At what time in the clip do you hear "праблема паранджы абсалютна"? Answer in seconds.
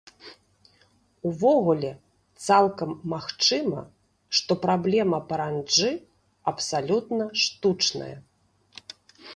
4.65-7.23